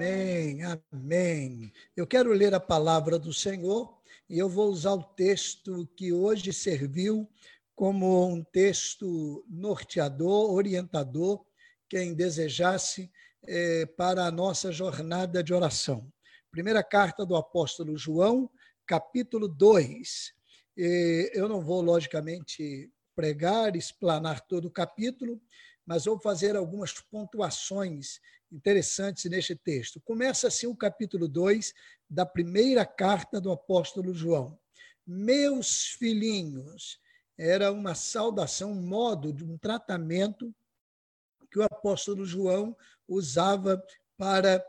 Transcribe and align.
Amém, 0.00 0.60
amém. 0.90 1.72
Eu 1.94 2.06
quero 2.06 2.32
ler 2.32 2.54
a 2.54 2.58
palavra 2.58 3.18
do 3.18 3.34
Senhor 3.34 4.00
e 4.30 4.38
eu 4.38 4.48
vou 4.48 4.70
usar 4.70 4.94
o 4.94 5.02
texto 5.02 5.86
que 5.94 6.10
hoje 6.10 6.54
serviu 6.54 7.28
como 7.76 8.26
um 8.26 8.42
texto 8.42 9.44
norteador, 9.46 10.54
orientador, 10.54 11.44
quem 11.86 12.14
desejasse, 12.14 13.12
eh, 13.46 13.84
para 13.94 14.24
a 14.24 14.30
nossa 14.30 14.72
jornada 14.72 15.44
de 15.44 15.52
oração. 15.52 16.10
Primeira 16.50 16.82
carta 16.82 17.26
do 17.26 17.36
apóstolo 17.36 17.94
João, 17.98 18.50
capítulo 18.86 19.46
2. 19.46 20.32
Eu 21.34 21.46
não 21.46 21.60
vou, 21.60 21.82
logicamente, 21.82 22.90
pregar, 23.14 23.76
explanar 23.76 24.40
todo 24.40 24.64
o 24.64 24.70
capítulo, 24.70 25.38
mas 25.86 26.04
vou 26.04 26.18
fazer 26.18 26.56
algumas 26.56 26.92
pontuações 26.92 28.20
interessantes 28.52 29.24
neste 29.30 29.54
texto. 29.54 30.00
Começa 30.00 30.48
assim 30.48 30.66
o 30.66 30.76
capítulo 30.76 31.28
2 31.28 31.72
da 32.08 32.26
primeira 32.26 32.84
carta 32.84 33.40
do 33.40 33.52
apóstolo 33.52 34.12
João. 34.12 34.58
Meus 35.06 35.86
filhinhos, 35.98 37.00
era 37.38 37.72
uma 37.72 37.94
saudação, 37.94 38.72
um 38.72 38.82
modo 38.82 39.32
de 39.32 39.44
um 39.44 39.56
tratamento 39.56 40.54
que 41.50 41.58
o 41.58 41.62
apóstolo 41.62 42.24
João 42.24 42.76
usava 43.08 43.82
para 44.16 44.64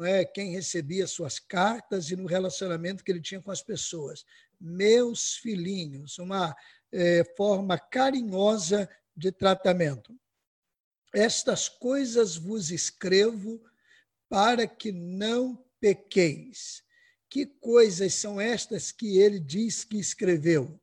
é, 0.00 0.24
quem 0.24 0.50
recebia 0.50 1.06
suas 1.06 1.38
cartas 1.38 2.10
e 2.10 2.16
no 2.16 2.26
relacionamento 2.26 3.04
que 3.04 3.12
ele 3.12 3.20
tinha 3.20 3.42
com 3.42 3.50
as 3.50 3.62
pessoas. 3.62 4.24
Meus 4.58 5.36
filhinhos, 5.36 6.18
uma 6.18 6.56
é, 6.90 7.22
forma 7.36 7.78
carinhosa 7.78 8.88
de 9.16 9.30
tratamento. 9.30 10.18
Estas 11.14 11.68
coisas 11.68 12.36
vos 12.36 12.72
escrevo 12.72 13.62
para 14.28 14.66
que 14.66 14.90
não 14.90 15.64
pequeis. 15.80 16.82
Que 17.30 17.46
coisas 17.46 18.14
são 18.14 18.40
estas 18.40 18.90
que 18.90 19.18
ele 19.18 19.38
diz 19.38 19.84
que 19.84 19.96
escreveu? 19.96 20.80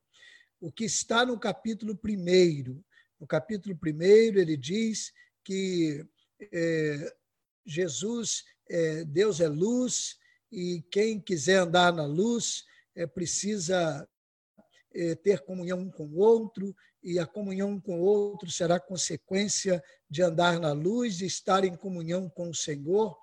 O 0.60 0.72
que 0.72 0.86
está 0.86 1.26
no 1.26 1.38
capítulo 1.38 2.00
1. 2.04 2.82
No 3.20 3.28
capítulo 3.28 3.78
1, 3.86 4.02
ele 4.02 4.56
diz 4.56 5.12
que 5.44 6.06
é, 6.52 7.14
Jesus, 7.66 8.46
é, 8.70 9.04
Deus 9.04 9.42
é 9.42 9.50
luz, 9.50 10.18
e 10.52 10.82
quem 10.92 11.20
quiser 11.20 11.58
andar 11.58 11.94
na 11.94 12.06
luz 12.06 12.64
é, 12.96 13.06
precisa 13.06 14.08
é, 14.94 15.16
ter 15.16 15.42
comunhão 15.42 15.80
um 15.80 15.92
com 15.92 16.06
o 16.06 16.20
outro, 16.20 16.76
e 17.04 17.18
a 17.20 17.26
comunhão 17.26 17.80
com 17.80 18.00
o 18.00 18.04
outro 18.04 18.50
será 18.50 18.80
consequência 18.80 19.84
de 20.10 20.22
andar 20.22 20.60
na 20.60 20.72
luz, 20.72 21.18
de 21.18 21.26
estar 21.26 21.64
em 21.64 21.76
comunhão 21.76 22.30
com 22.30 22.50
o 22.50 22.56
Senhor. 22.56 23.18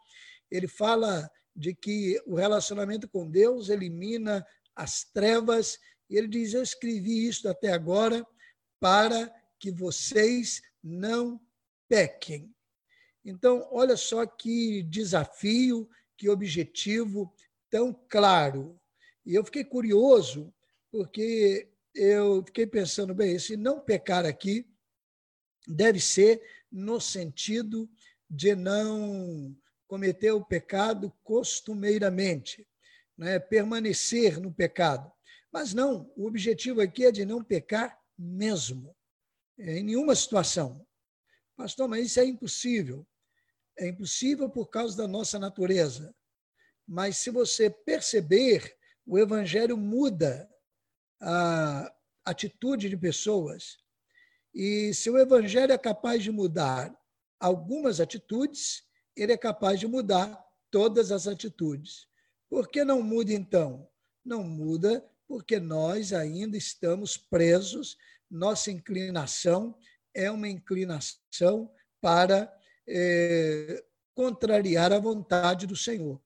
Ele 0.50 0.66
fala 0.66 1.30
de 1.54 1.74
que 1.74 2.20
o 2.26 2.34
relacionamento 2.34 3.08
com 3.08 3.28
Deus 3.28 3.68
elimina 3.68 4.46
as 4.74 5.04
trevas, 5.04 5.78
e 6.08 6.16
ele 6.16 6.28
diz: 6.28 6.54
Eu 6.54 6.62
escrevi 6.62 7.26
isto 7.26 7.48
até 7.48 7.72
agora 7.72 8.26
para 8.80 9.32
que 9.58 9.70
vocês 9.70 10.62
não 10.82 11.40
pequem. 11.88 12.54
Então, 13.24 13.68
olha 13.70 13.96
só 13.96 14.24
que 14.24 14.82
desafio, 14.84 15.88
que 16.16 16.28
objetivo 16.28 17.32
tão 17.68 17.92
claro. 18.08 18.80
E 19.26 19.34
eu 19.34 19.44
fiquei 19.44 19.64
curioso, 19.64 20.52
porque 20.90 21.68
eu 21.98 22.44
fiquei 22.44 22.66
pensando, 22.66 23.12
bem, 23.12 23.34
esse 23.34 23.56
não 23.56 23.80
pecar 23.80 24.24
aqui 24.24 24.64
deve 25.66 26.00
ser 26.00 26.41
no 26.70 27.00
sentido 27.00 27.91
de 28.30 28.54
não 28.54 29.56
cometer 29.88 30.30
o 30.32 30.44
pecado 30.44 31.12
costumeiramente, 31.24 32.66
né? 33.16 33.38
permanecer 33.41 34.38
no 34.38 34.52
pecado. 34.52 35.10
Mas 35.52 35.74
não, 35.74 36.12
o 36.16 36.26
objetivo 36.26 36.81
aqui 36.81 37.06
é 37.06 37.12
de 37.12 37.25
não 37.25 37.42
pecar 37.42 37.98
mesmo, 38.16 38.94
em 39.59 39.82
nenhuma 39.82 40.15
situação. 40.15 40.86
Pastor, 41.56 41.88
mas 41.88 42.06
isso 42.06 42.20
é 42.20 42.25
impossível. 42.25 43.06
É 43.76 43.88
impossível 43.88 44.48
por 44.48 44.69
causa 44.69 44.97
da 44.97 45.09
nossa 45.09 45.38
natureza. 45.38 46.15
Mas 46.86 47.19
se 47.19 47.30
você 47.30 47.69
perceber, 47.69 48.76
o 49.04 49.19
evangelho 49.19 49.76
muda 49.76 50.48
a 51.20 51.92
atitude 52.24 52.88
de 52.88 52.96
pessoas. 52.96 53.78
E 54.54 54.92
se 54.94 55.10
o 55.10 55.18
evangelho 55.18 55.72
é 55.72 55.78
capaz 55.78 56.22
de 56.22 56.30
mudar 56.30 56.94
algumas 57.38 58.00
atitudes, 58.00 58.82
ele 59.16 59.32
é 59.32 59.36
capaz 59.36 59.80
de 59.80 59.86
mudar 59.86 60.42
todas 60.70 61.10
as 61.12 61.26
atitudes. 61.26 62.06
Por 62.48 62.68
que 62.68 62.84
não 62.84 63.02
muda 63.02 63.32
então? 63.32 63.88
Não 64.24 64.42
muda 64.42 65.04
porque 65.26 65.60
nós 65.60 66.12
ainda 66.12 66.56
estamos 66.56 67.16
presos, 67.16 67.96
nossa 68.30 68.70
inclinação 68.70 69.78
é 70.14 70.30
uma 70.30 70.48
inclinação 70.48 71.70
para 72.00 72.52
é, 72.86 73.84
contrariar 74.14 74.92
a 74.92 74.98
vontade 74.98 75.66
do 75.66 75.76
Senhor. 75.76 76.20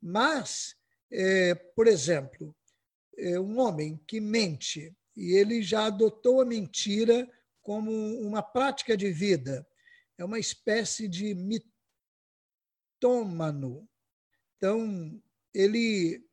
Mas, 0.00 0.76
é, 1.10 1.54
por 1.54 1.86
exemplo, 1.86 2.49
um 3.38 3.58
homem 3.58 4.00
que 4.06 4.20
mente 4.20 4.94
e 5.16 5.34
ele 5.34 5.62
já 5.62 5.86
adotou 5.86 6.40
a 6.40 6.46
mentira 6.46 7.30
como 7.62 7.90
uma 8.20 8.42
prática 8.42 8.96
de 8.96 9.10
vida, 9.12 9.66
é 10.16 10.24
uma 10.24 10.38
espécie 10.38 11.06
de 11.08 11.34
mitômano. 13.02 13.88
Então, 14.56 15.22
ele 15.54 16.24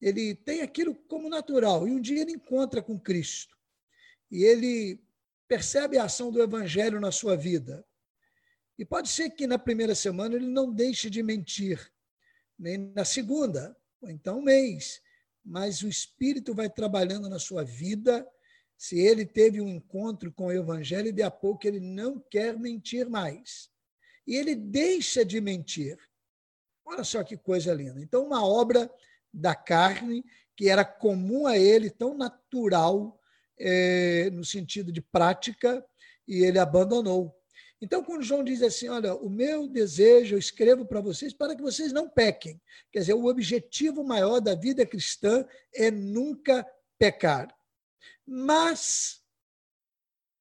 ele 0.00 0.34
tem 0.34 0.60
aquilo 0.60 0.94
como 0.94 1.28
natural 1.28 1.88
e 1.88 1.90
um 1.90 2.00
dia 2.00 2.20
ele 2.20 2.32
encontra 2.32 2.82
com 2.82 3.00
Cristo 3.00 3.56
e 4.30 4.44
ele 4.44 5.02
percebe 5.48 5.96
a 5.96 6.04
ação 6.04 6.30
do 6.30 6.42
evangelho 6.42 7.00
na 7.00 7.10
sua 7.10 7.36
vida. 7.36 7.84
E 8.78 8.84
pode 8.84 9.08
ser 9.08 9.30
que 9.30 9.46
na 9.46 9.58
primeira 9.58 9.94
semana 9.94 10.34
ele 10.36 10.48
não 10.48 10.70
deixe 10.72 11.08
de 11.08 11.22
mentir, 11.22 11.90
nem 12.58 12.76
na 12.76 13.04
segunda, 13.04 13.74
ou 14.00 14.10
então 14.10 14.38
um 14.38 14.42
mês, 14.42 15.00
mas 15.46 15.80
o 15.82 15.88
Espírito 15.88 16.52
vai 16.52 16.68
trabalhando 16.68 17.28
na 17.28 17.38
sua 17.38 17.62
vida. 17.62 18.26
Se 18.76 18.98
ele 18.98 19.24
teve 19.24 19.60
um 19.60 19.68
encontro 19.68 20.32
com 20.32 20.46
o 20.46 20.52
Evangelho, 20.52 21.12
de 21.12 21.22
a 21.22 21.30
pouco 21.30 21.66
ele 21.66 21.78
não 21.78 22.18
quer 22.28 22.58
mentir 22.58 23.08
mais. 23.08 23.70
E 24.26 24.34
ele 24.34 24.56
deixa 24.56 25.24
de 25.24 25.40
mentir. 25.40 25.96
Olha 26.84 27.04
só 27.04 27.22
que 27.22 27.36
coisa 27.36 27.72
linda. 27.72 28.02
Então, 28.02 28.26
uma 28.26 28.44
obra 28.44 28.90
da 29.32 29.54
carne 29.54 30.24
que 30.56 30.68
era 30.68 30.84
comum 30.84 31.46
a 31.46 31.56
ele, 31.56 31.90
tão 31.90 32.16
natural, 32.16 33.20
é, 33.58 34.30
no 34.30 34.44
sentido 34.44 34.90
de 34.90 35.00
prática, 35.00 35.84
e 36.26 36.42
ele 36.42 36.58
abandonou. 36.58 37.34
Então, 37.80 38.02
quando 38.02 38.22
João 38.22 38.42
diz 38.42 38.62
assim: 38.62 38.88
Olha, 38.88 39.14
o 39.14 39.28
meu 39.28 39.68
desejo 39.68 40.34
eu 40.34 40.38
escrevo 40.38 40.86
para 40.86 41.00
vocês 41.00 41.32
para 41.32 41.54
que 41.54 41.62
vocês 41.62 41.92
não 41.92 42.08
pequem. 42.08 42.60
Quer 42.90 43.00
dizer, 43.00 43.14
o 43.14 43.26
objetivo 43.26 44.02
maior 44.02 44.40
da 44.40 44.54
vida 44.54 44.86
cristã 44.86 45.46
é 45.74 45.90
nunca 45.90 46.66
pecar. 46.98 47.54
Mas, 48.26 49.22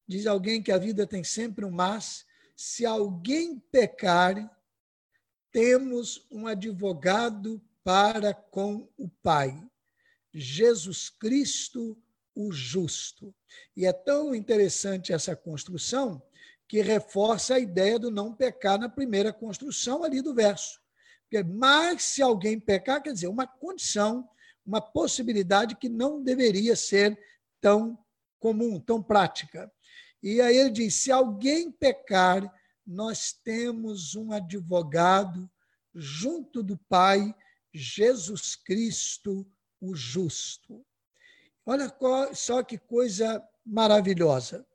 diz 0.08 0.26
alguém 0.26 0.64
que 0.64 0.72
a 0.72 0.78
vida 0.78 1.06
tem 1.06 1.24
sempre 1.24 1.66
um 1.66 1.72
mas, 1.72 2.26
se 2.56 2.86
alguém 2.86 3.60
pecar, 3.72 4.50
temos 5.52 6.26
um 6.32 6.48
advogado 6.48 7.62
para 7.84 8.34
com 8.34 8.90
o 8.98 9.10
Pai, 9.10 9.62
Jesus 10.34 11.10
Cristo, 11.10 11.98
o 12.34 12.52
justo. 12.52 13.34
E 13.76 13.86
é 13.86 13.94
tão 13.94 14.34
interessante 14.34 15.14
essa 15.14 15.36
construção 15.36 16.22
que 16.68 16.82
reforça 16.82 17.56
a 17.56 17.60
ideia 17.60 18.00
do 18.00 18.10
não 18.10 18.34
pecar 18.34 18.80
na 18.80 18.90
primeira 18.90 19.32
construção 19.32 20.04
ali 20.04 20.22
do 20.22 20.34
verso. 20.34 20.80
Porque, 21.24 21.44
mas 21.44 22.04
se 22.04 22.22
alguém 22.22 22.60
pecar, 22.60 23.02
quer 23.02 23.14
dizer, 23.14 23.28
uma 23.28 23.48
condição, 23.48 24.28
uma 24.66 24.82
possibilidade 24.82 25.76
que 25.76 25.90
não 25.90 26.24
deveria 26.24 26.76
ser 26.76 27.18
tão 27.62 27.98
comum, 28.40 28.80
tão 28.80 29.02
prática. 29.02 29.72
E 30.22 30.42
aí 30.42 30.58
ele 30.58 30.72
diz: 30.72 30.96
se 30.96 31.12
alguém 31.12 31.72
pecar, 31.72 32.52
nós 32.86 33.32
temos 33.32 34.16
um 34.16 34.32
advogado 34.32 35.50
junto 35.94 36.62
do 36.62 36.78
Pai, 36.90 37.34
Jesus 37.74 38.56
Cristo, 38.56 39.48
o 39.82 39.96
justo. 39.96 40.86
Olha 41.66 41.92
só 42.34 42.62
que 42.64 42.78
coisa 42.78 43.44
maravilhosa. 43.66 44.66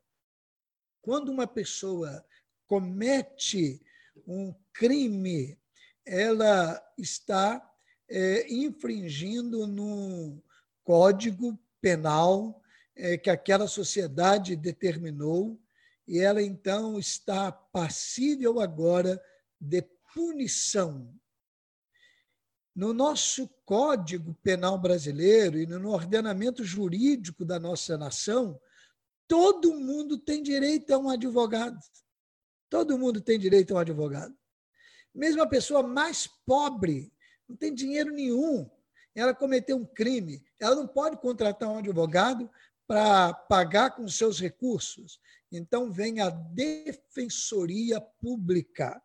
Quando 1.01 1.29
uma 1.29 1.47
pessoa 1.47 2.23
comete 2.67 3.81
um 4.27 4.53
crime, 4.73 5.57
ela 6.05 6.81
está 6.97 7.61
é, 8.09 8.51
infringindo 8.53 9.65
no 9.67 10.43
código 10.83 11.57
penal 11.81 12.61
é, 12.95 13.17
que 13.17 13.29
aquela 13.29 13.67
sociedade 13.67 14.55
determinou, 14.55 15.59
e 16.07 16.19
ela 16.19 16.41
então 16.41 16.99
está 16.99 17.51
passível 17.51 18.59
agora 18.59 19.21
de 19.59 19.81
punição. 20.13 21.13
No 22.75 22.93
nosso 22.93 23.47
Código 23.65 24.33
Penal 24.43 24.77
brasileiro 24.77 25.57
e 25.57 25.65
no 25.65 25.89
ordenamento 25.89 26.63
jurídico 26.63 27.43
da 27.43 27.59
nossa 27.59 27.97
nação, 27.97 28.59
todo 29.31 29.73
mundo 29.73 30.17
tem 30.17 30.43
direito 30.43 30.93
a 30.93 30.97
um 30.97 31.09
advogado. 31.09 31.79
Todo 32.69 32.97
mundo 32.97 33.21
tem 33.21 33.39
direito 33.39 33.71
a 33.71 33.77
um 33.77 33.79
advogado. 33.79 34.37
Mesmo 35.15 35.41
a 35.41 35.47
pessoa 35.47 35.81
mais 35.81 36.27
pobre, 36.45 37.13
não 37.47 37.55
tem 37.55 37.73
dinheiro 37.73 38.11
nenhum, 38.11 38.69
ela 39.15 39.33
cometeu 39.33 39.77
um 39.77 39.85
crime, 39.85 40.43
ela 40.59 40.75
não 40.75 40.85
pode 40.85 41.15
contratar 41.15 41.69
um 41.69 41.77
advogado 41.77 42.51
para 42.85 43.33
pagar 43.33 43.91
com 43.91 44.05
seus 44.05 44.37
recursos. 44.37 45.17
Então, 45.49 45.89
vem 45.89 46.19
a 46.19 46.29
Defensoria 46.29 48.01
Pública, 48.01 49.01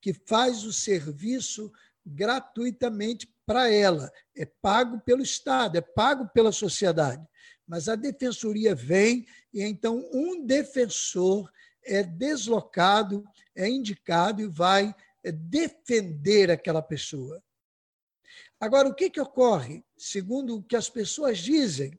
que 0.00 0.12
faz 0.12 0.64
o 0.64 0.72
serviço 0.72 1.70
gratuitamente 2.04 3.32
para 3.46 3.72
ela. 3.72 4.10
É 4.36 4.44
pago 4.44 4.98
pelo 5.02 5.22
Estado, 5.22 5.78
é 5.78 5.80
pago 5.80 6.28
pela 6.34 6.50
sociedade. 6.50 7.24
Mas 7.68 7.88
a 7.88 7.94
defensoria 7.94 8.74
vem 8.74 9.26
e 9.52 9.62
então 9.62 10.08
um 10.12 10.44
defensor 10.44 11.52
é 11.84 12.02
deslocado, 12.02 13.24
é 13.54 13.68
indicado 13.68 14.40
e 14.40 14.46
vai 14.46 14.94
é, 15.22 15.30
defender 15.30 16.50
aquela 16.50 16.82
pessoa. 16.82 17.42
Agora, 18.58 18.88
o 18.88 18.94
que, 18.94 19.10
que 19.10 19.20
ocorre? 19.20 19.84
Segundo 19.96 20.56
o 20.56 20.62
que 20.62 20.74
as 20.74 20.88
pessoas 20.88 21.38
dizem, 21.38 21.98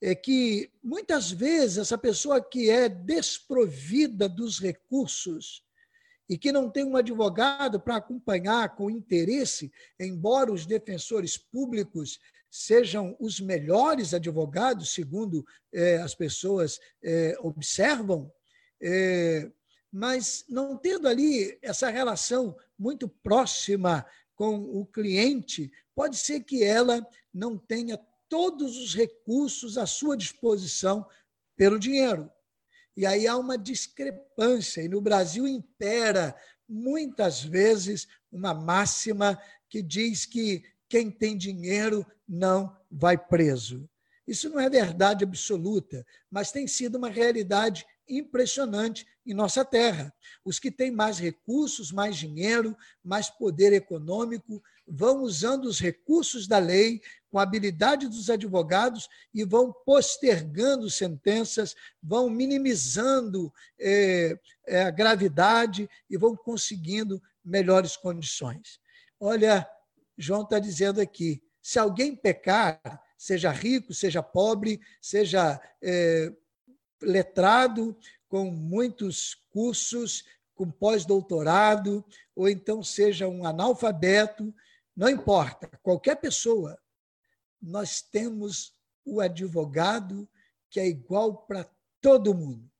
é 0.00 0.14
que 0.14 0.70
muitas 0.82 1.30
vezes 1.30 1.78
essa 1.78 1.96
pessoa 1.96 2.42
que 2.42 2.68
é 2.68 2.88
desprovida 2.88 4.28
dos 4.28 4.58
recursos 4.58 5.62
e 6.28 6.36
que 6.36 6.50
não 6.50 6.70
tem 6.70 6.84
um 6.84 6.96
advogado 6.96 7.78
para 7.78 7.96
acompanhar 7.96 8.74
com 8.74 8.90
interesse, 8.90 9.72
embora 10.00 10.52
os 10.52 10.66
defensores 10.66 11.36
públicos 11.36 12.18
sejam 12.56 13.16
os 13.18 13.40
melhores 13.40 14.14
advogados, 14.14 14.94
segundo 14.94 15.44
eh, 15.72 15.96
as 15.96 16.14
pessoas 16.14 16.78
eh, 17.02 17.36
observam, 17.40 18.32
eh, 18.80 19.50
mas 19.90 20.44
não 20.48 20.76
tendo 20.78 21.08
ali 21.08 21.58
essa 21.60 21.90
relação 21.90 22.56
muito 22.78 23.08
próxima 23.08 24.06
com 24.36 24.54
o 24.54 24.86
cliente, 24.86 25.68
pode 25.96 26.16
ser 26.16 26.44
que 26.44 26.62
ela 26.62 27.04
não 27.32 27.58
tenha 27.58 27.98
todos 28.28 28.76
os 28.76 28.94
recursos 28.94 29.76
à 29.76 29.84
sua 29.84 30.16
disposição 30.16 31.04
pelo 31.56 31.76
dinheiro. 31.76 32.30
E 32.96 33.04
aí 33.04 33.26
há 33.26 33.36
uma 33.36 33.58
discrepância, 33.58 34.80
e 34.80 34.88
no 34.88 35.00
Brasil 35.00 35.48
impera 35.48 36.36
muitas 36.68 37.42
vezes 37.42 38.06
uma 38.30 38.54
máxima 38.54 39.36
que 39.68 39.82
diz 39.82 40.24
que 40.24 40.62
quem 40.88 41.10
tem 41.10 41.36
dinheiro 41.36 42.06
não 42.28 42.76
vai 42.90 43.16
preso. 43.16 43.88
Isso 44.26 44.48
não 44.48 44.58
é 44.58 44.70
verdade 44.70 45.24
absoluta, 45.24 46.06
mas 46.30 46.50
tem 46.50 46.66
sido 46.66 46.96
uma 46.96 47.10
realidade 47.10 47.86
impressionante 48.08 49.06
em 49.26 49.34
nossa 49.34 49.64
terra. 49.64 50.12
Os 50.44 50.58
que 50.58 50.70
têm 50.70 50.90
mais 50.90 51.18
recursos, 51.18 51.90
mais 51.90 52.16
dinheiro, 52.16 52.76
mais 53.02 53.30
poder 53.30 53.72
econômico, 53.72 54.62
vão 54.86 55.22
usando 55.22 55.64
os 55.64 55.80
recursos 55.80 56.46
da 56.46 56.58
lei, 56.58 57.00
com 57.30 57.38
a 57.38 57.42
habilidade 57.42 58.06
dos 58.06 58.28
advogados, 58.30 59.08
e 59.32 59.44
vão 59.44 59.72
postergando 59.72 60.90
sentenças, 60.90 61.74
vão 62.02 62.28
minimizando 62.28 63.52
é, 63.78 64.38
é, 64.66 64.82
a 64.82 64.90
gravidade 64.90 65.88
e 66.08 66.16
vão 66.16 66.36
conseguindo 66.36 67.20
melhores 67.44 67.96
condições. 67.96 68.78
Olha, 69.18 69.66
João 70.16 70.42
está 70.42 70.58
dizendo 70.58 71.00
aqui: 71.00 71.42
se 71.60 71.78
alguém 71.78 72.14
pecar, 72.14 72.80
seja 73.16 73.50
rico, 73.50 73.94
seja 73.94 74.22
pobre, 74.22 74.80
seja 75.00 75.60
é, 75.82 76.32
letrado, 77.00 77.96
com 78.28 78.50
muitos 78.50 79.34
cursos, 79.50 80.24
com 80.54 80.70
pós-doutorado, 80.70 82.04
ou 82.34 82.48
então 82.48 82.82
seja 82.82 83.28
um 83.28 83.44
analfabeto, 83.44 84.54
não 84.96 85.08
importa, 85.08 85.68
qualquer 85.82 86.16
pessoa, 86.16 86.78
nós 87.60 88.00
temos 88.00 88.74
o 89.04 89.20
advogado 89.20 90.28
que 90.70 90.78
é 90.80 90.86
igual 90.86 91.46
para 91.46 91.68
todo 92.00 92.34
mundo. 92.34 92.70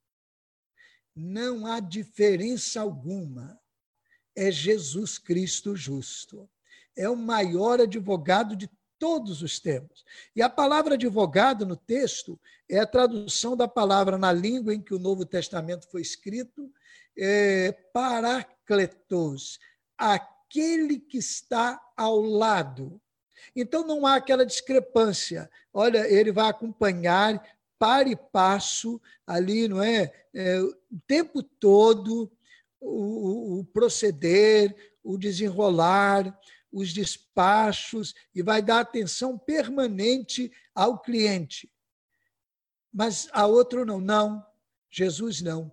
Não 1.15 1.67
há 1.67 1.81
diferença 1.81 2.81
alguma. 2.81 3.61
É 4.35 4.51
Jesus 4.51 5.17
Cristo 5.17 5.77
justo. 5.77 6.51
É 6.97 7.09
o 7.09 7.17
maior 7.17 7.81
advogado 7.81 8.57
de 8.57 8.71
todos 8.99 9.43
os 9.43 9.59
tempos. 9.59 10.05
E 10.35 10.41
a 10.41 10.49
palavra 10.49 10.95
advogado 10.95 11.67
no 11.67 11.77
texto 11.77 12.41
é 12.69 12.79
a 12.79 12.87
tradução 12.87 13.57
da 13.57 13.69
palavra 13.69 14.17
na 14.17 14.33
língua 14.33 14.75
em 14.75 14.81
que 14.81 14.95
o 14.95 14.99
Novo 14.99 15.27
Testamento 15.27 15.87
foi 15.91 16.01
escrito, 16.01 16.73
é, 17.17 17.73
paracletos, 17.93 19.59
aquele 19.99 20.99
que 20.99 21.19
está 21.19 21.81
ao 21.97 22.21
lado. 22.21 23.01
Então 23.55 23.87
não 23.87 24.07
há 24.07 24.17
aquela 24.17 24.47
discrepância. 24.47 25.51
Olha, 25.73 26.09
ele 26.09 26.33
vai 26.33 26.49
acompanhar 26.49 27.43
para 27.79 28.09
e 28.09 28.17
passo 28.17 29.01
ali, 29.27 29.69
não 29.69 29.83
é? 29.83 30.11
é 30.33 30.61
o 30.61 30.75
tempo 31.07 31.43
todo 31.43 32.31
o, 32.81 33.61
o 33.61 33.65
proceder, 33.67 34.75
o 35.03 35.19
desenrolar, 35.19 36.39
os 36.75 36.93
despachos 36.93 38.15
e 38.35 38.43
vai 38.43 38.61
dar 38.61 38.81
atenção 38.81 39.39
permanente 39.39 40.51
ao 40.75 40.99
cliente. 40.99 41.73
Mas 42.93 43.29
a 43.33 43.47
outro 43.47 43.87
não, 43.87 44.01
não. 44.01 44.45
Jesus 44.91 45.41
não. 45.41 45.71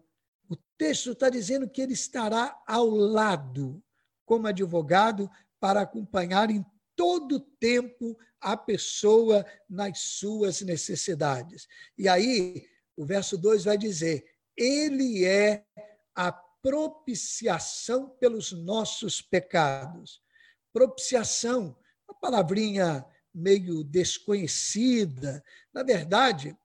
O 0.48 0.56
texto 0.78 1.12
está 1.12 1.28
dizendo 1.28 1.68
que 1.68 1.82
ele 1.82 1.94
estará 1.94 2.56
ao 2.68 2.88
lado, 2.88 3.84
como 4.26 4.48
advogado, 4.48 5.30
para 5.60 5.82
acompanhar 5.82 6.52
em 6.52 6.64
todo 6.96 7.40
tempo 7.40 8.16
a 8.40 8.56
pessoa 8.56 9.44
nas 9.68 10.00
suas 10.00 10.62
necessidades. 10.62 11.68
E 11.98 12.08
aí, 12.08 12.68
o 12.96 13.04
verso 13.06 13.38
2 13.40 13.64
vai 13.64 13.78
dizer: 13.78 14.24
Ele 14.56 15.26
é 15.26 15.66
a 16.14 16.32
propiciação 16.32 18.10
pelos 18.20 18.52
nossos 18.52 19.20
pecados 19.20 20.22
propiciação, 20.74 21.76
uma 22.08 22.18
palavrinha 22.20 23.06
meio 23.34 23.84
desconhecida. 23.84 25.44
Na 25.74 25.84
verdade, 25.84 26.56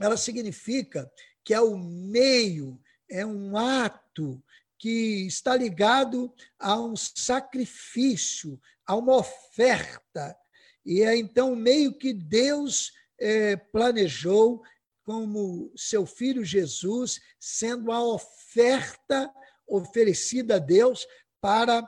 ela 0.00 0.16
significa 0.16 1.10
que 1.44 1.54
é 1.54 1.60
o 1.60 1.76
meio, 1.76 2.80
é 3.08 3.24
um 3.24 3.56
ato 3.56 4.42
que 4.78 5.26
está 5.26 5.56
ligado 5.56 6.32
a 6.58 6.78
um 6.80 6.96
sacrifício, 6.96 8.60
a 8.86 8.96
uma 8.96 9.16
oferta. 9.16 10.36
E 10.84 11.02
é 11.02 11.16
então 11.16 11.52
o 11.52 11.56
meio 11.56 11.92
que 11.92 12.14
Deus 12.14 12.92
é, 13.18 13.56
planejou 13.56 14.62
como 15.04 15.72
seu 15.76 16.06
filho 16.06 16.44
Jesus, 16.44 17.20
sendo 17.38 17.92
a 17.92 18.02
oferta 18.02 19.30
oferecida 19.66 20.56
a 20.56 20.58
Deus 20.58 21.06
para 21.40 21.86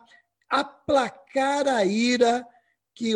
aplacar 0.52 1.66
a 1.66 1.82
ira 1.82 2.46
que 2.94 3.14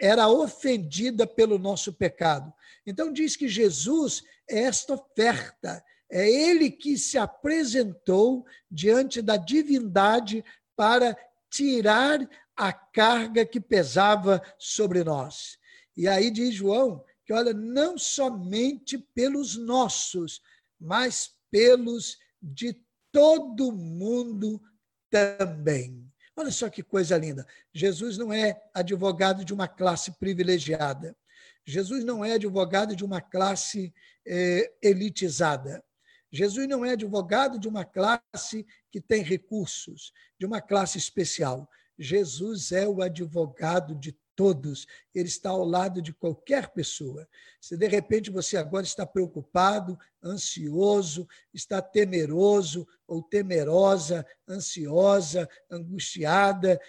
era 0.00 0.28
ofendida 0.28 1.24
pelo 1.24 1.56
nosso 1.56 1.92
pecado. 1.92 2.52
Então, 2.84 3.12
diz 3.12 3.36
que 3.36 3.46
Jesus 3.46 4.24
é 4.50 4.62
esta 4.62 4.94
oferta, 4.94 5.82
é 6.10 6.28
ele 6.28 6.72
que 6.72 6.98
se 6.98 7.16
apresentou 7.16 8.44
diante 8.68 9.22
da 9.22 9.36
divindade 9.36 10.44
para 10.74 11.16
tirar 11.48 12.28
a 12.56 12.72
carga 12.72 13.46
que 13.46 13.60
pesava 13.60 14.42
sobre 14.58 15.04
nós. 15.04 15.56
E 15.96 16.08
aí 16.08 16.32
diz 16.32 16.52
João 16.52 17.04
que, 17.24 17.32
olha, 17.32 17.54
não 17.54 17.96
somente 17.96 18.98
pelos 18.98 19.56
nossos, 19.56 20.42
mas 20.80 21.30
pelos 21.48 22.18
de 22.42 22.76
todo 23.12 23.70
mundo 23.70 24.60
também. 25.08 26.11
Olha 26.36 26.50
só 26.50 26.70
que 26.70 26.82
coisa 26.82 27.16
linda. 27.16 27.46
Jesus 27.72 28.16
não 28.16 28.32
é 28.32 28.60
advogado 28.72 29.44
de 29.44 29.52
uma 29.52 29.68
classe 29.68 30.12
privilegiada. 30.12 31.16
Jesus 31.64 32.04
não 32.04 32.24
é 32.24 32.32
advogado 32.32 32.96
de 32.96 33.04
uma 33.04 33.20
classe 33.20 33.92
é, 34.26 34.72
elitizada. 34.82 35.84
Jesus 36.30 36.66
não 36.66 36.84
é 36.84 36.92
advogado 36.92 37.58
de 37.58 37.68
uma 37.68 37.84
classe 37.84 38.66
que 38.90 39.00
tem 39.00 39.22
recursos, 39.22 40.12
de 40.38 40.46
uma 40.46 40.60
classe 40.60 40.96
especial. 40.96 41.68
Jesus 41.98 42.72
é 42.72 42.88
o 42.88 43.02
advogado 43.02 43.94
de 43.94 44.16
todos, 44.34 44.86
ele 45.14 45.28
está 45.28 45.50
ao 45.50 45.64
lado 45.64 46.00
de 46.00 46.12
qualquer 46.12 46.70
pessoa. 46.70 47.28
Se 47.60 47.76
de 47.76 47.86
repente 47.86 48.30
você 48.30 48.56
agora 48.56 48.84
está 48.84 49.06
preocupado, 49.06 49.98
ansioso, 50.22 51.26
está 51.52 51.80
temeroso 51.80 52.86
ou 53.06 53.22
temerosa, 53.22 54.26
ansiosa, 54.48 55.48
angustiada, 55.70 56.80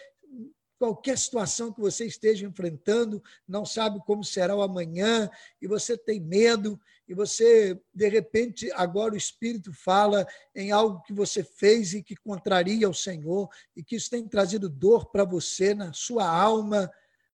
qualquer 0.84 1.18
situação 1.18 1.72
que 1.72 1.80
você 1.80 2.06
esteja 2.06 2.46
enfrentando, 2.46 3.24
não 3.48 3.66
sabe 3.66 4.02
como 4.06 4.22
será 4.22 4.54
o 4.54 4.62
amanhã, 4.62 5.30
e 5.62 5.66
você 5.66 5.98
tem 5.98 6.20
medo, 6.20 6.78
e 7.08 7.14
você, 7.14 7.80
de 7.94 8.10
repente, 8.10 8.70
agora 8.74 9.14
o 9.14 9.18
Espírito 9.18 9.72
fala 9.72 10.28
em 10.54 10.72
algo 10.72 11.02
que 11.04 11.14
você 11.14 11.42
fez 11.42 11.94
e 11.94 12.04
que 12.04 12.18
contraria 12.18 12.90
o 12.90 12.94
Senhor, 12.94 13.48
e 13.74 13.82
que 13.82 13.96
isso 13.96 14.10
tem 14.10 14.28
trazido 14.28 14.68
dor 14.68 15.10
para 15.10 15.24
você 15.24 15.74
na 15.74 15.94
sua 15.94 16.28
alma, 16.28 16.92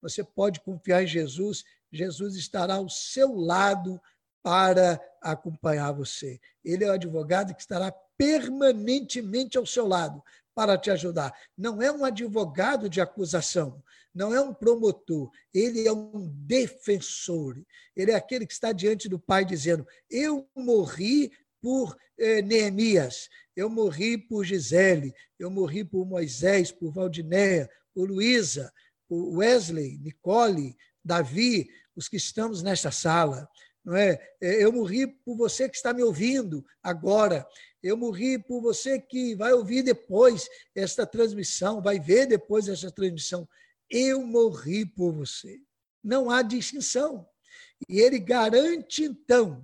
você 0.05 0.24
pode 0.24 0.59
confiar 0.59 1.01
em 1.01 1.07
Jesus, 1.07 1.63
Jesus 1.91 2.35
estará 2.35 2.75
ao 2.75 2.88
seu 2.88 3.33
lado 3.33 4.00
para 4.43 5.01
acompanhar 5.19 5.91
você. 5.93 6.39
Ele 6.63 6.83
é 6.83 6.89
o 6.89 6.93
advogado 6.93 7.55
que 7.55 7.62
estará 7.62 7.91
permanentemente 8.15 9.57
ao 9.57 9.65
seu 9.65 9.88
lado 9.88 10.21
para 10.53 10.77
te 10.77 10.91
ajudar. 10.91 11.33
Não 11.57 11.81
é 11.81 11.91
um 11.91 12.05
advogado 12.05 12.88
de 12.88 13.01
acusação, 13.01 13.83
não 14.13 14.31
é 14.31 14.39
um 14.39 14.53
promotor, 14.53 15.31
ele 15.51 15.88
é 15.88 15.91
um 15.91 16.29
defensor. 16.45 17.59
Ele 17.95 18.12
é 18.12 18.15
aquele 18.15 18.45
que 18.45 18.53
está 18.53 18.71
diante 18.71 19.09
do 19.09 19.17
Pai 19.17 19.43
dizendo: 19.43 19.88
Eu 20.07 20.47
morri 20.55 21.31
por 21.59 21.97
eh, 22.19 22.43
Neemias, 22.43 23.27
eu 23.55 23.71
morri 23.71 24.19
por 24.19 24.45
Gisele, 24.45 25.15
eu 25.39 25.50
morri 25.50 25.83
por 25.83 26.05
Moisés, 26.05 26.71
por 26.71 26.91
Valdinéia, 26.91 27.67
por 27.95 28.07
Luísa, 28.07 28.71
Wesley, 29.09 29.97
Nicole, 30.00 30.75
Davi, 31.03 31.69
os 31.95 32.07
que 32.07 32.17
estamos 32.17 32.62
nesta 32.62 32.91
sala. 32.91 33.47
Não 33.83 33.95
é? 33.95 34.19
é? 34.41 34.63
Eu 34.63 34.71
morri 34.71 35.07
por 35.07 35.38
você 35.38 35.69
que 35.69 35.75
está 35.75 35.93
me 35.93 36.03
ouvindo 36.03 36.65
agora. 36.81 37.47
Eu 37.81 37.95
morri 37.95 38.39
por 38.39 38.62
você 38.62 39.00
que 39.00 39.35
vai 39.35 39.53
ouvir 39.53 39.83
depois 39.83 40.50
esta 40.74 41.05
transmissão, 41.05 41.81
vai 41.81 42.00
ver 42.00 42.25
depois 42.25 42.67
esta 42.67 42.91
transmissão. 42.91 43.47
Eu 43.89 44.25
morri 44.25 44.85
por 44.85 45.13
você. 45.13 45.59
Não 46.03 46.31
há 46.31 46.41
distinção. 46.41 47.27
E 47.88 48.00
ele 48.00 48.17
garante, 48.17 49.03
então, 49.03 49.63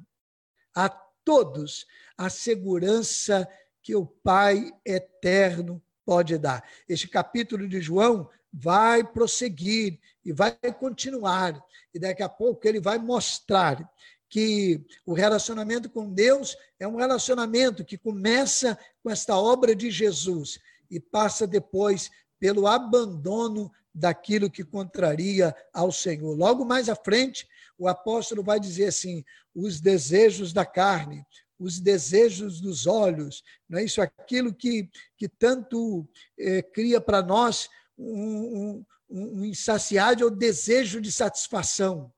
a 0.75 0.87
todos 0.89 1.87
a 2.17 2.29
segurança 2.29 3.47
que 3.81 3.95
o 3.95 4.05
Pai 4.05 4.71
eterno 4.85 5.81
pode 6.05 6.37
dar. 6.37 6.63
Este 6.87 7.07
capítulo 7.07 7.67
de 7.67 7.81
João 7.81 8.29
vai 8.51 9.03
prosseguir 9.03 9.99
e 10.23 10.31
vai 10.31 10.55
continuar. 10.79 11.61
E 11.93 11.99
daqui 11.99 12.23
a 12.23 12.29
pouco 12.29 12.67
ele 12.67 12.79
vai 12.79 12.97
mostrar 12.97 13.89
que 14.29 14.81
o 15.05 15.13
relacionamento 15.13 15.89
com 15.89 16.09
Deus 16.09 16.55
é 16.79 16.87
um 16.87 16.95
relacionamento 16.95 17.83
que 17.83 17.97
começa 17.97 18.77
com 19.03 19.09
esta 19.09 19.35
obra 19.37 19.75
de 19.75 19.91
Jesus 19.91 20.57
e 20.89 20.99
passa 20.99 21.45
depois 21.45 22.09
pelo 22.39 22.65
abandono 22.65 23.71
daquilo 23.93 24.49
que 24.49 24.63
contraria 24.63 25.53
ao 25.73 25.91
Senhor. 25.91 26.35
Logo 26.35 26.63
mais 26.63 26.87
à 26.87 26.95
frente, 26.95 27.47
o 27.77 27.87
apóstolo 27.87 28.41
vai 28.41 28.59
dizer 28.59 28.85
assim: 28.85 29.23
os 29.53 29.81
desejos 29.81 30.53
da 30.53 30.65
carne, 30.65 31.25
os 31.59 31.79
desejos 31.79 32.61
dos 32.61 32.87
olhos, 32.87 33.43
não 33.69 33.79
é 33.79 33.83
isso? 33.83 34.01
Aquilo 34.01 34.53
que, 34.53 34.89
que 35.17 35.27
tanto 35.27 36.07
eh, 36.39 36.61
cria 36.61 37.01
para 37.01 37.21
nós 37.21 37.69
um, 38.01 38.83
um, 39.09 39.39
um 39.39 39.45
insaciável 39.45 40.29
desejo 40.29 40.99
de 40.99 41.11
satisfação. 41.11 42.11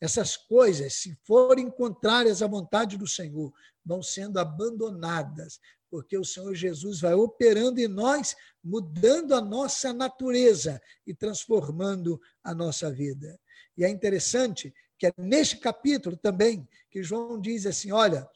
Essas 0.00 0.36
coisas, 0.36 0.94
se 0.94 1.16
forem 1.24 1.70
contrárias 1.70 2.42
à 2.42 2.46
vontade 2.46 2.96
do 2.96 3.06
Senhor, 3.06 3.52
vão 3.84 4.02
sendo 4.02 4.38
abandonadas, 4.38 5.58
porque 5.90 6.16
o 6.16 6.24
Senhor 6.24 6.54
Jesus 6.54 7.00
vai 7.00 7.14
operando 7.14 7.80
em 7.80 7.88
nós, 7.88 8.36
mudando 8.62 9.34
a 9.34 9.40
nossa 9.40 9.92
natureza 9.92 10.80
e 11.06 11.14
transformando 11.14 12.20
a 12.44 12.54
nossa 12.54 12.90
vida. 12.90 13.38
E 13.76 13.84
é 13.84 13.88
interessante 13.88 14.72
que 14.98 15.06
é 15.06 15.12
neste 15.16 15.56
capítulo 15.56 16.16
também 16.16 16.68
que 16.90 17.02
João 17.02 17.40
diz 17.40 17.64
assim: 17.64 17.92
olha, 17.92 18.28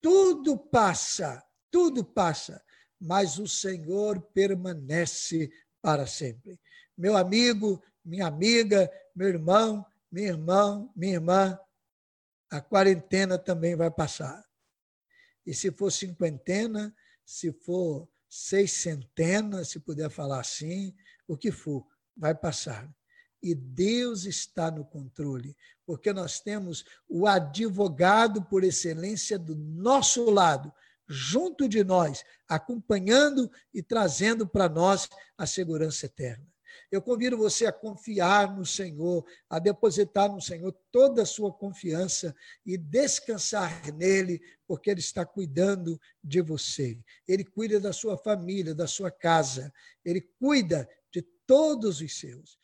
tudo 0.00 0.56
passa, 0.56 1.42
tudo 1.70 2.04
passa, 2.04 2.62
mas 3.00 3.38
o 3.38 3.46
Senhor 3.46 4.20
permanece 4.32 5.50
para 5.84 6.06
sempre. 6.06 6.58
Meu 6.96 7.14
amigo, 7.14 7.84
minha 8.02 8.26
amiga, 8.26 8.90
meu 9.14 9.28
irmão, 9.28 9.84
minha 10.10 10.28
irmã, 10.28 10.90
minha 10.96 11.12
irmã, 11.12 11.58
a 12.50 12.58
quarentena 12.58 13.36
também 13.36 13.76
vai 13.76 13.90
passar. 13.90 14.42
E 15.44 15.52
se 15.52 15.70
for 15.70 15.92
cinquentena, 15.92 16.96
se 17.22 17.52
for 17.52 18.08
seiscentena, 18.26 19.62
se 19.62 19.78
puder 19.78 20.08
falar 20.08 20.40
assim, 20.40 20.96
o 21.28 21.36
que 21.36 21.52
for, 21.52 21.86
vai 22.16 22.34
passar. 22.34 22.90
E 23.42 23.54
Deus 23.54 24.24
está 24.24 24.70
no 24.70 24.86
controle, 24.86 25.54
porque 25.84 26.14
nós 26.14 26.40
temos 26.40 26.82
o 27.06 27.26
advogado 27.26 28.42
por 28.42 28.64
excelência 28.64 29.38
do 29.38 29.54
nosso 29.54 30.30
lado, 30.30 30.72
junto 31.08 31.68
de 31.68 31.84
nós, 31.84 32.24
acompanhando 32.48 33.50
e 33.72 33.82
trazendo 33.82 34.46
para 34.46 34.68
nós 34.68 35.08
a 35.36 35.46
segurança 35.46 36.06
eterna. 36.06 36.46
Eu 36.90 37.02
convido 37.02 37.36
você 37.36 37.66
a 37.66 37.72
confiar 37.72 38.56
no 38.56 38.64
Senhor, 38.64 39.24
a 39.48 39.58
depositar 39.58 40.30
no 40.30 40.40
Senhor 40.40 40.72
toda 40.90 41.22
a 41.22 41.26
sua 41.26 41.52
confiança 41.52 42.34
e 42.64 42.76
descansar 42.76 43.92
nele, 43.94 44.40
porque 44.66 44.90
ele 44.90 45.00
está 45.00 45.24
cuidando 45.24 46.00
de 46.22 46.40
você. 46.40 46.98
Ele 47.26 47.44
cuida 47.44 47.80
da 47.80 47.92
sua 47.92 48.16
família, 48.16 48.74
da 48.74 48.86
sua 48.86 49.10
casa, 49.10 49.72
ele 50.04 50.20
cuida 50.38 50.88
de 51.12 51.22
todos 51.46 52.00
os 52.00 52.18
seus. 52.18 52.58